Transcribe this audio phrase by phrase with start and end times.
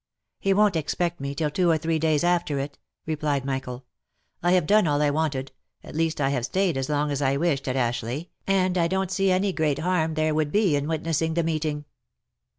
[0.39, 4.65] "He won't expect me, till two or three days after it," replied Michael;*' I have
[4.65, 5.51] done all I wanted—
[5.83, 9.11] at least I have stayed as long as I wished at Ashleigh, and I don't
[9.11, 11.85] see any great harm there would be in witnessing; the meeting